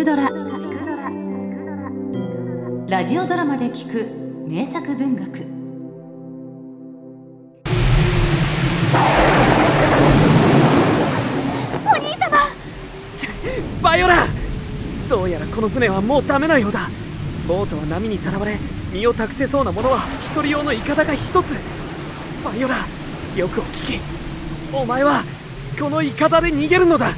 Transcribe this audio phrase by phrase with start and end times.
[0.00, 0.30] くドラ」
[2.88, 4.08] ラジオドラマで聞く
[4.48, 5.46] 名作文学。
[11.84, 12.38] お兄様！
[13.82, 14.26] バイオラ！
[15.08, 16.88] どうやらこの船はもうダメなようだ。
[17.46, 18.56] ボートは波にさらわれ
[18.92, 21.54] 身を託せそうなものは一人用のイカダが一つ。
[22.44, 22.76] バイオラ
[23.36, 24.00] よくお聞き。
[24.72, 25.24] お前は
[25.78, 27.12] このイカダで逃げるのだ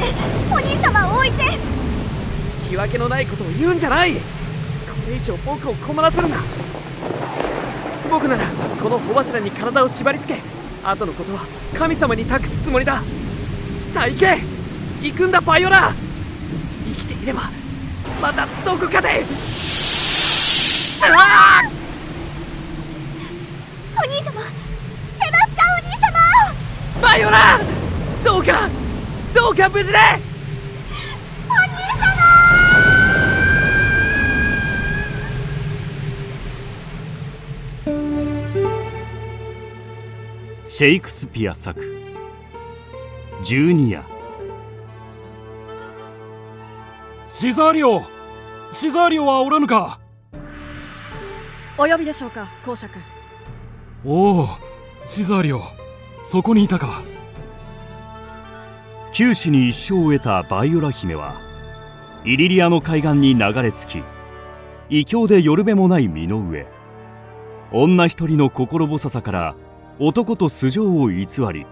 [0.00, 1.44] 嫌ですお兄様を置いて。
[2.64, 4.14] 聞き分けのないことを言うんじゃない。
[4.14, 4.20] こ
[5.08, 6.38] れ以上僕を困らせるな。
[8.10, 8.44] 僕なら
[8.82, 10.40] この帆柱に体を縛り付け
[10.82, 11.40] 後のことは
[11.76, 13.02] 神様に託すつもりだ。
[13.92, 14.38] さあ行け。
[15.02, 15.92] 行くんだバイオラ。
[16.84, 17.50] 生きていれば
[18.20, 19.24] またどこかで。
[21.02, 21.70] ああ
[23.96, 27.02] お兄様セバスチャンお兄様。
[27.02, 27.58] バイオラ
[29.50, 30.14] どうか無事でお兄
[31.98, 32.08] 様。
[40.68, 41.82] シェイクスピア作
[43.42, 44.04] 「十二夜
[47.28, 48.04] シザーリオ。
[48.70, 49.98] シザーリオはおらぬか？
[51.76, 52.96] お呼びでしょうか公爵。
[54.04, 54.48] おお
[55.04, 55.60] シザーリオ。
[56.22, 57.02] そこにいたか
[59.12, 61.40] 九死に一生を得たバイオラ姫は
[62.24, 64.02] イリリアの海岸に流れ着き
[64.88, 66.66] 異教でよるべもない身の上
[67.72, 69.56] 女一人の心細さから
[69.98, 71.66] 男と素性を偽り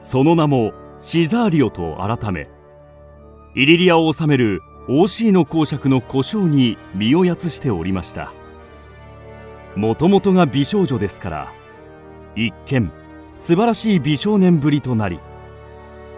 [0.00, 2.48] その名もシザーリオと改め
[3.56, 8.34] イリリアを治める王子の公爵の故障に身をやつしておりました。
[9.76, 11.52] もともとが美少女ですから
[12.36, 12.92] 一見
[13.36, 15.18] 素晴らしい美少年ぶりとなり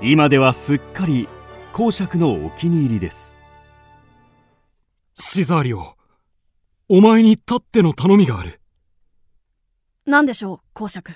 [0.03, 1.27] 今ではすっかり
[1.73, 3.39] 公爵のお気に入りです。
[5.19, 5.95] シザーリオ
[6.89, 8.61] お前にたっての頼みがある。
[10.05, 11.13] 何でしょう公爵。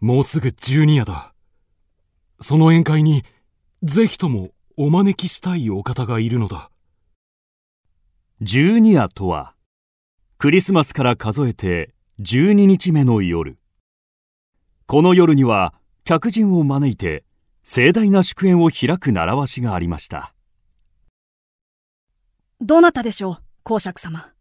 [0.00, 1.32] もうすぐ十二夜だ。
[2.40, 3.22] その宴会に
[3.84, 6.70] ぜひともお招きしたいお方がいるのだ。
[8.40, 9.54] 十二夜とは
[10.38, 13.58] クリスマスから数えて12日目の夜。
[14.86, 15.72] この夜には
[16.08, 17.24] 客人を招いて
[17.64, 20.32] 盛大な祝宴を開く習わしがありました。
[22.60, 24.32] どなたでしょう公爵様。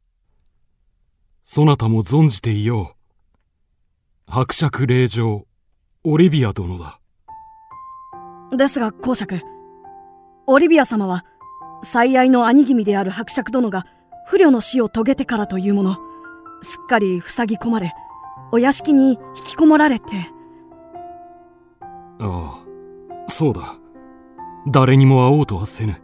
[1.41, 2.95] そなたも存じていよ
[4.27, 4.31] う。
[4.31, 5.47] 伯爵令嬢
[6.03, 6.99] オリビア殿だ。
[8.55, 9.41] ですが公爵
[10.45, 11.25] オリビア様は
[11.83, 13.87] 最愛の兄君である伯爵殿が
[14.27, 15.97] 不慮の死を遂げてからというもの。
[16.61, 17.95] すっかり塞ぎ込まれ
[18.51, 20.34] お屋敷に引きこもられて
[22.19, 23.77] ああそうだ。
[24.67, 26.01] 誰にも会おうとはせぬ。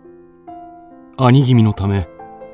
[1.17, 2.07] 兄君のため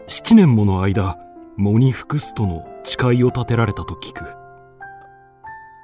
[0.08, 1.18] 七年もの間
[1.58, 4.24] 喪に服すとの誓いを立てられたと聞く。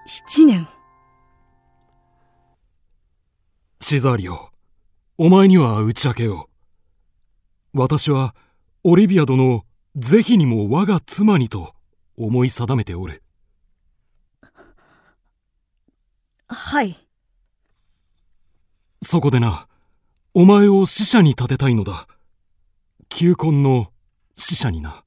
[0.05, 0.67] 七年？
[3.81, 4.49] シザーリオ
[5.17, 6.47] お前には打ち明けよ
[7.73, 7.79] う。
[7.79, 8.35] 私は
[8.83, 9.63] オリビア殿を
[9.95, 11.73] ぜひにも我が妻にと
[12.17, 13.23] 思い定めておる。
[16.47, 17.02] はい
[19.03, 19.67] そこでな
[20.33, 22.07] お前を死者に立てたいのだ。
[23.09, 23.91] 求婚の
[24.35, 25.03] 死者にな。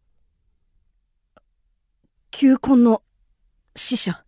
[2.31, 3.03] 求婚の
[3.75, 4.23] 死者？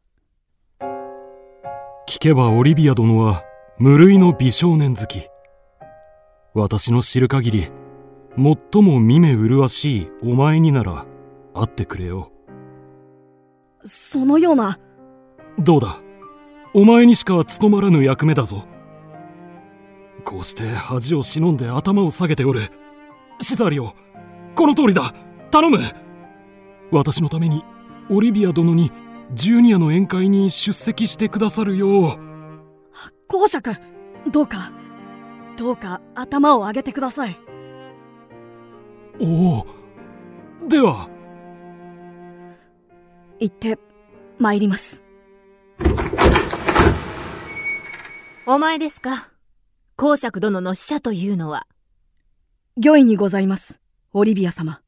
[0.81, 3.45] 聞けばオリビア殿は
[3.79, 5.29] 無類の美少年好き。
[6.55, 7.69] 私の知る限り
[8.73, 11.07] 最も見目麗しいお前になら
[11.55, 12.33] 会ってくれよ。
[13.83, 14.79] そのような？
[15.59, 16.01] どうだ？
[16.75, 18.67] お前にしか務まらぬ役目だぞ
[20.29, 22.71] こうして恥を忍んで頭を下げておる
[23.41, 23.95] シザリオ
[24.55, 25.15] この通りだ。
[25.51, 25.79] 頼む。
[26.91, 27.65] 私のために
[28.11, 28.93] オリビア殿に
[29.33, 32.19] ジュニアの宴会に出席してくださるよう。
[33.27, 33.77] 公爵
[34.31, 34.71] どうか
[35.57, 37.39] どうか頭を上げてください。
[39.21, 39.67] おお
[40.69, 41.09] では。
[43.41, 43.79] 行って
[44.39, 45.03] 参ります。
[48.47, 49.31] お前ですか
[50.01, 51.67] 公爵殿の使者というのは。
[52.81, 53.81] 御意にございます
[54.13, 54.81] オリビア様。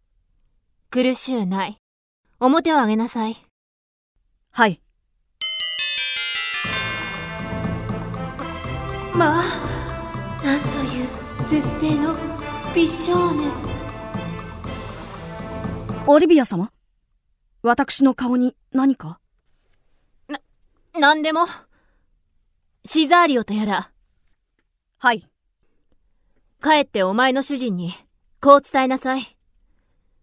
[0.88, 1.78] 苦しゅうない。
[2.38, 3.36] 表を上げなさい。
[4.52, 4.80] はい。
[9.12, 11.08] まあなんという
[11.48, 12.14] 絶世の
[12.72, 13.50] 美少年。
[16.06, 16.70] オリビア様
[17.64, 19.18] 私の顔に何か？
[21.00, 21.48] なんでも。
[22.84, 23.89] シザーリオとやら
[25.02, 25.24] はい
[26.62, 27.94] 帰ってお前の主人に、
[28.38, 29.34] こう伝えなさい。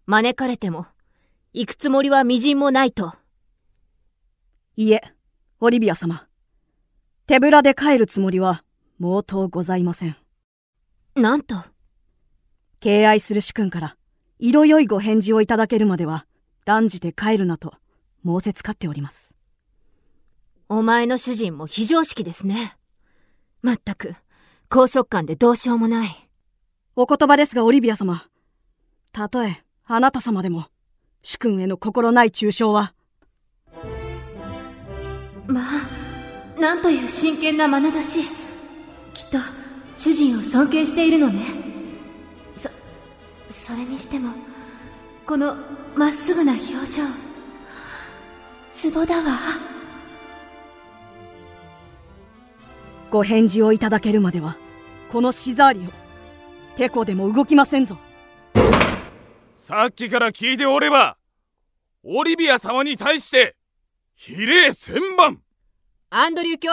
[0.06, 0.86] 招かれても、
[1.52, 3.12] 行くつもりは微塵もないと。
[4.76, 5.02] いえ、
[5.58, 6.28] オリビア様。
[7.26, 8.62] 手ぶらで帰るつもりは、
[9.00, 10.16] 毛頭ございません。
[11.16, 11.56] なんと。
[12.78, 13.96] 敬愛する主君から、
[14.38, 16.24] 色よいご返事をいただけるまでは、
[16.64, 17.74] 断じて帰るなと、
[18.24, 19.34] 申せつかっております。
[20.68, 22.78] お前の主人も非常識ですね。
[23.60, 24.14] まったく、
[24.70, 26.28] 高触感でどうしようもない。
[26.94, 28.24] お言葉ですが、オリビア様。
[29.12, 30.66] たとえ、あなた様でも、
[31.22, 32.92] 主君への心ない中傷は、
[35.46, 38.20] まあ、なんという真剣な眼差し。
[39.14, 39.38] きっと、
[39.94, 41.46] 主人を尊敬しているのね。
[42.54, 42.68] そ、
[43.48, 44.32] それにしても、
[45.26, 45.56] この
[45.96, 47.02] まっすぐな表情。
[48.72, 49.77] ツボだわ。
[53.10, 54.56] ご返事をいただけるまでは、
[55.10, 55.90] このシザーリを、
[56.76, 57.96] てこでも動きませんぞ。
[59.54, 61.18] さっきから聞いておれば
[62.02, 63.54] オリビア様に対して
[64.14, 65.42] 比例千番
[66.10, 66.70] アンドリュー卿、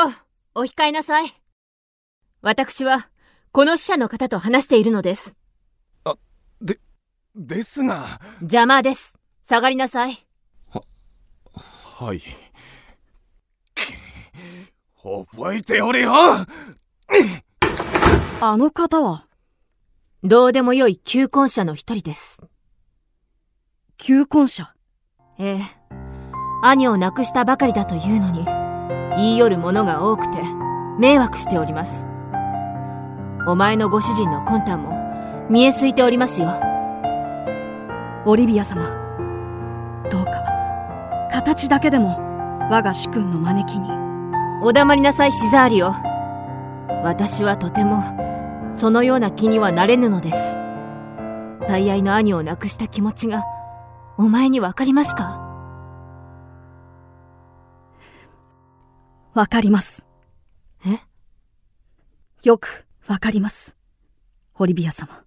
[0.56, 1.30] お控えなさい。
[2.42, 3.10] 私は、
[3.52, 5.38] この使者の方と話しているのです。
[6.62, 6.80] で
[7.36, 9.18] ですが邪魔です。
[9.44, 10.26] 下がりなさい。
[11.98, 12.45] はいく
[15.06, 16.12] 覚えておれよ
[18.42, 19.28] あの方は、
[20.24, 22.42] どうでもよい求婚者の一人です。
[23.98, 24.74] 求婚者？
[25.38, 25.62] ええ。
[26.64, 28.46] 兄を亡くしたばかりだというのに、
[29.16, 30.42] 言い寄る者が多くて、
[30.98, 32.08] 迷惑しております。
[33.48, 36.50] お前のご主人の魂胆も、見えすいておりますよ。
[38.26, 38.82] オリビア様。
[40.10, 40.32] どうか、
[41.32, 42.18] 形だけでも、
[42.72, 44.05] 我が主君の招きに。
[44.68, 45.92] お黙りなさい、シザーリオ。
[47.04, 48.02] 私はとても、
[48.74, 50.58] そのような気にはなれぬのです。
[51.68, 53.44] 最愛の兄を亡くした気持ちが、
[54.18, 55.40] お前にわかりますか？
[59.36, 60.04] わかります。
[60.84, 61.00] え？
[62.42, 63.76] よく、わかります。
[64.58, 65.24] オリビア様。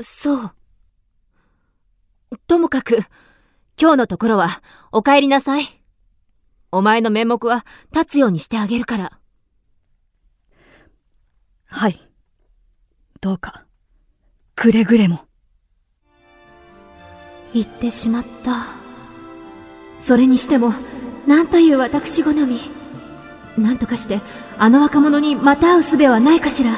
[0.00, 0.54] そう。
[2.46, 2.96] ともかく、
[3.78, 5.64] 今日のところは、お帰りなさい。
[6.76, 9.12] お前の面目は立つようにしてあげるから。
[11.66, 12.00] はい。
[13.20, 13.64] どうか、
[14.56, 15.20] くれぐれも。
[17.52, 18.66] 言ってしまった。
[20.00, 20.72] それにしても、
[21.28, 22.58] なんという私好み。
[23.56, 24.20] なんとかして、
[24.58, 26.72] あの若者にまた会う術はないかしら。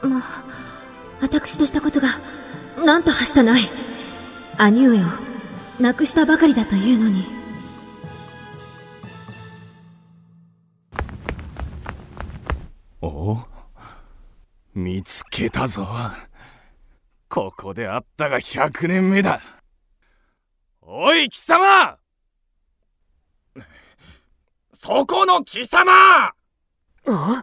[0.00, 0.44] ま、まあ、
[1.20, 2.08] 私としたことが、
[2.82, 3.68] なんとはしたない。
[4.56, 5.02] 兄上を、
[5.80, 7.33] 亡くしたばかりだというのに。
[13.06, 13.38] お
[14.74, 15.86] 見つけたぞ。
[17.28, 19.40] ここで会ったが100年目だ。
[20.80, 21.98] おい貴様。
[24.72, 25.92] そこの貴様。
[27.06, 27.42] あ？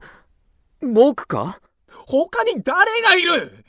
[0.81, 1.59] 僕か？
[1.87, 3.63] 他に誰がいる。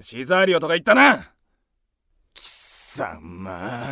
[0.00, 1.32] シザーリオとか言ったな。
[2.34, 3.90] 貴様。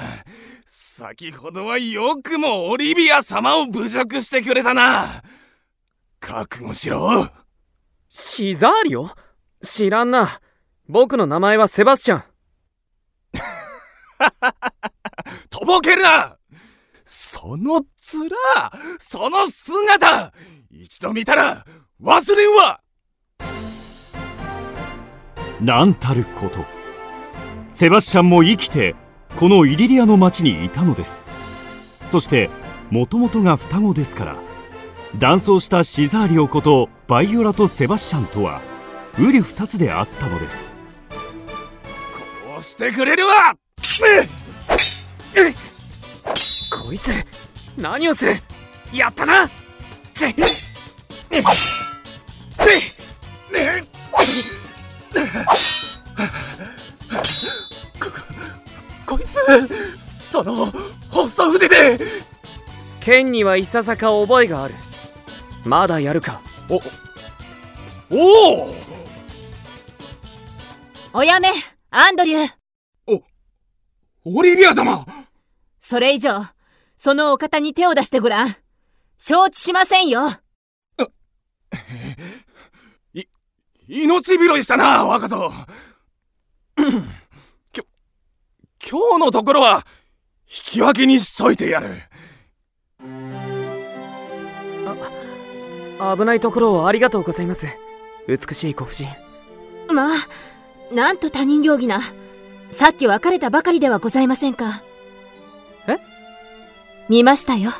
[0.64, 5.23] 先ほどはよくもオリビア様を侮辱してくれたな
[6.20, 7.29] 覚悟しろ。
[8.08, 9.08] シザーリオ？
[9.62, 10.41] 知らんな。
[10.89, 12.22] 僕の名前はセバスチャン。
[15.50, 16.36] とぼけるな。
[17.05, 17.84] その面
[18.98, 20.32] その姿
[20.70, 21.67] 一度見たら
[22.00, 22.81] 忘れんわ。
[25.60, 26.65] なんたること。
[27.70, 28.94] セバスチャンも生きて
[29.39, 31.27] このイリリアの町にいたのです。
[32.06, 32.50] そして
[32.91, 34.36] もともとが双子ですから
[35.17, 38.60] 断層したシザーリオことバイオラとセバスチャンとは
[39.14, 40.72] 瓜二つであったのです。
[41.10, 43.55] こうしてくれるわ!
[46.70, 47.12] こいつ
[47.76, 48.36] 何をする?
[48.93, 49.48] やったな!
[59.06, 59.38] ここいつ
[60.00, 60.72] その
[61.10, 61.98] 細腕で!
[63.00, 64.74] 剣にはいささか覚えがある
[65.64, 66.40] まだやるか。
[66.69, 66.81] おお
[68.12, 68.74] お
[71.12, 71.48] おやめ
[71.90, 72.50] アンドリュー。
[74.24, 75.06] オリビア様！
[75.81, 76.44] それ以上、
[76.96, 78.56] そのお方に手を出してごらん。
[79.19, 80.29] 承知しませんよ。
[83.88, 85.50] 命拾いしたな若造
[87.72, 87.84] きょ
[88.88, 89.84] 今日のところは
[90.43, 92.02] 引き分けにしといてやる
[96.17, 97.67] 危ないところをありがとうございます。
[98.27, 99.09] 美しいご婦人。
[99.93, 102.01] まあなんと他人行儀な。
[102.71, 104.83] さっき別れたばかりではございませんか。
[105.89, 105.99] え？
[107.09, 107.73] 見ましたよ。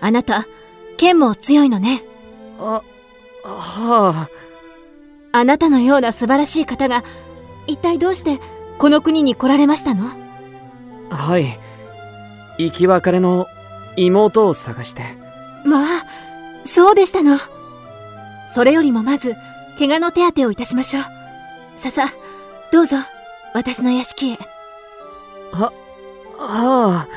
[0.00, 0.46] あなた
[0.96, 2.02] 剣も強いのね。
[2.58, 2.82] あ
[3.42, 4.28] はあ。
[5.32, 7.02] あなたのような素晴らしい方が
[7.66, 8.38] 一体どうして
[8.78, 10.10] この国に来られましたの？
[11.10, 11.58] はい。
[12.58, 13.46] 生き別れの
[13.96, 15.02] 妹を探して。
[15.64, 16.03] まあ
[16.64, 17.38] そうでしたの。
[18.48, 19.34] それよりもまず
[19.78, 21.04] 怪我の手当てをいたしましょう。
[21.76, 22.12] ささ
[22.72, 22.96] どうぞ
[23.54, 24.38] 私の屋敷へ。
[25.52, 25.72] は
[26.38, 27.08] はあ。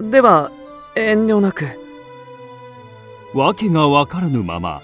[0.00, 0.50] では
[0.94, 1.66] 遠慮なく。
[3.34, 4.80] わけがわからぬまま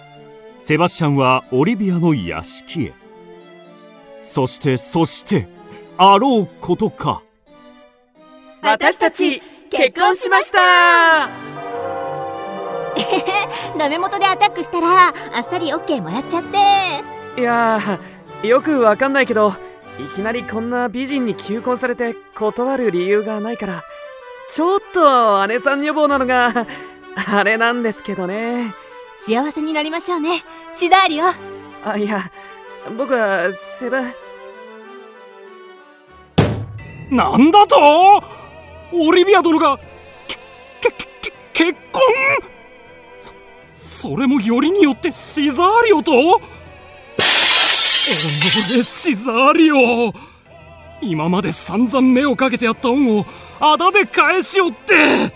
[0.59, 2.94] セバスチャンはオリビアの屋敷へ。
[4.18, 5.49] そしてそして
[5.97, 7.23] あろうことか。
[8.62, 11.51] 私たち結婚しました
[13.78, 16.58] ダメ元でアタックしたらあっさり OK もらっちゃって。
[17.40, 19.54] いやーよくわかんないけど
[19.99, 23.82] いきなりこんな美人に求婚されて断る理由がないから
[24.50, 26.66] ちょっと姉さん女房なのが
[27.14, 28.75] あれなんですけどね。
[29.16, 30.42] 幸せになりましょうね。
[30.75, 31.25] シダーリオ
[31.84, 32.30] あいや
[32.96, 34.02] 僕はセバ
[37.11, 38.22] なんだと？
[38.92, 39.78] オリビア殿が
[40.80, 42.02] けけけ結婚？
[44.02, 46.11] そそれもよりによってシザーリオと？
[46.12, 46.40] おの
[48.76, 50.12] れシザーリオ。
[51.00, 53.25] 今まで散々目をかけてやった恩を
[53.61, 55.32] あだで返しおって。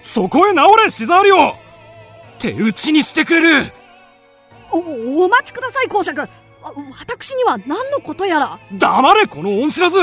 [0.00, 1.54] そこへ直れシザーリオ。
[2.38, 3.72] 手打ちにしてくれる。
[4.72, 6.22] おお待ちください公爵。
[6.22, 6.28] あ
[6.98, 8.58] 私には何のことやら。
[8.72, 9.98] 黙れこの恩知らず。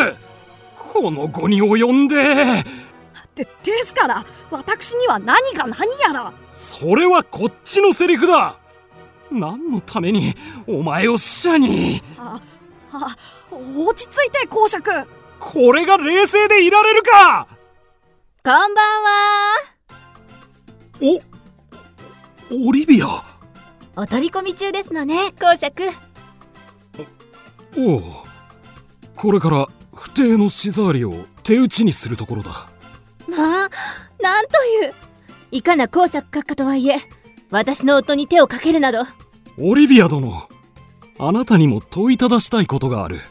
[0.77, 2.63] この後に及んで
[3.35, 6.33] でですから私には何が何やら。
[6.50, 8.57] それはこっちのセリフだ。
[9.31, 10.35] 何のために
[10.67, 12.01] お前を死者に。
[12.17, 12.39] あ
[12.91, 13.15] あ
[13.75, 15.07] 落ち着いて公爵。
[15.39, 17.47] これが冷静でいられるか。
[18.43, 19.71] こんばんは。
[22.51, 23.23] おオリビア。
[23.95, 25.83] お取り込み中ですのね公爵。
[27.77, 28.03] おう
[29.15, 32.71] これから不定のシザーリを手打ちにするところだ
[33.31, 33.69] まあ
[34.21, 34.93] なんという。
[35.51, 37.00] いかな公爵閣下とはいえ
[37.50, 39.03] 私の夫に手をかけるなど。
[39.57, 40.31] オリビア殿
[41.19, 43.21] あなたにも問いただしたいことがある。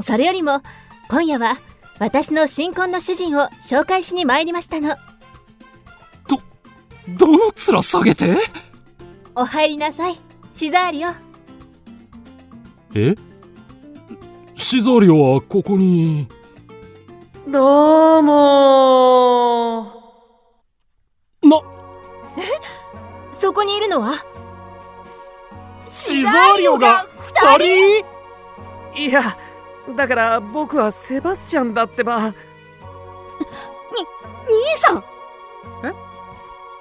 [0.00, 0.62] それよりも
[1.08, 1.58] 今夜は
[1.98, 4.96] 私の新婚の主人を紹介しに参りましたの。
[7.08, 8.36] どの面下げて？
[9.34, 10.14] お入りなさい。
[10.52, 11.08] シザーリオ。
[12.94, 13.16] え？
[14.56, 16.28] シザーリオはここに
[17.48, 19.82] どうも
[21.42, 21.60] な。
[23.30, 24.14] そこにいるのは？
[25.88, 28.04] シザーリオが二人？
[29.08, 29.36] いや
[29.96, 32.26] だから僕はセバスチャンだってば。
[32.30, 32.34] 兄
[34.80, 35.04] さん？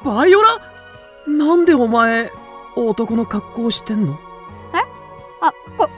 [0.05, 0.47] バイオラ？
[1.27, 2.31] なんでお前
[2.75, 4.19] 男の格好してんの？
[5.41, 5.89] あこあこ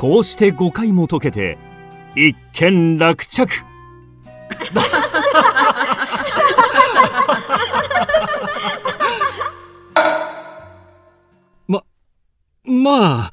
[0.00, 1.58] こうして誤解も解けて
[2.16, 3.52] 一件落着。
[12.64, 13.30] まあ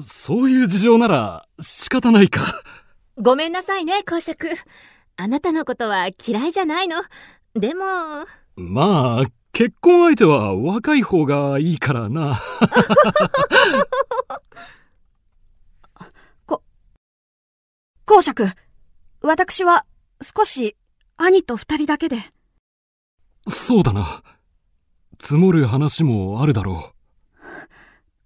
[0.00, 2.62] そういう事情なら仕方ないか。
[3.16, 4.48] ごめんなさいね公爵。
[5.16, 7.04] あなたのことは嫌いじゃないの。
[7.54, 7.84] でも。
[8.56, 12.40] まあ結婚相手は若い方がいいからな
[18.08, 18.54] 公爵。
[19.20, 19.84] 私は
[20.22, 20.78] 少し
[21.18, 22.16] 兄と二人だけで。
[23.46, 24.22] そうだな。
[25.20, 26.94] 積もる話もあるだろ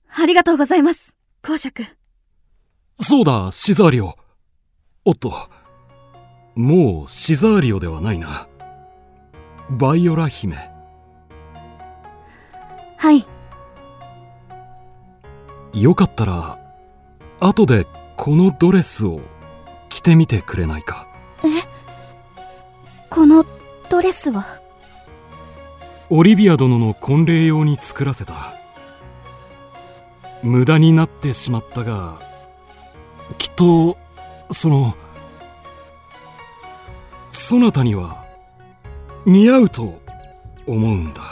[0.09, 1.83] ありがとうございます公爵。
[3.01, 4.17] うそうだシザーリオ。
[5.05, 5.33] おっと。
[6.55, 8.47] もうシザーリオではないな。
[9.69, 10.55] バイオラ姫。
[12.99, 13.27] はい。
[15.73, 16.61] よかったら
[17.41, 19.32] 後でこのドレスを
[19.93, 21.07] 着てみてくれないか。
[23.11, 23.45] この
[23.91, 24.47] ドレスは？
[26.09, 28.55] オリビア殿の婚礼用に作らせた。
[30.43, 32.19] 無駄になってしまったが
[33.39, 33.97] きっと
[34.51, 34.97] その
[37.31, 38.25] そなたには
[39.25, 40.01] 似合うと
[40.67, 41.32] 思うんだ